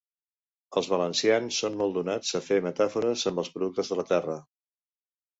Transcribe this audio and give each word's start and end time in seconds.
Els 0.79 0.87
valencians 0.91 1.59
som 1.63 1.75
molt 1.81 1.93
donats 1.97 2.31
a 2.39 2.41
fer 2.45 2.57
metàfores 2.67 3.25
amb 3.33 3.43
els 3.43 3.51
productes 3.57 3.93
de 3.93 3.99
la 4.01 4.07
terra. 4.13 4.39